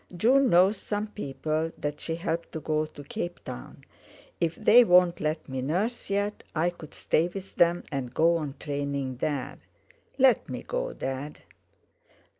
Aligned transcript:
"June 0.17 0.49
knows 0.49 0.77
some 0.77 1.05
people 1.05 1.71
that 1.77 1.99
she 1.99 2.15
helped 2.15 2.51
to 2.53 2.59
go 2.59 2.87
to 2.87 3.03
Cape 3.03 3.43
Town. 3.43 3.83
If 4.39 4.55
they 4.55 4.83
won't 4.83 5.21
let 5.21 5.47
me 5.47 5.61
nurse 5.61 6.09
yet, 6.09 6.43
I 6.55 6.71
could 6.71 6.95
stay 6.95 7.27
with 7.27 7.57
them 7.57 7.83
and 7.91 8.11
go 8.11 8.37
on 8.37 8.55
training 8.57 9.17
there. 9.17 9.59
Let 10.17 10.49
me 10.49 10.63
go, 10.63 10.93
Dad!" 10.93 11.41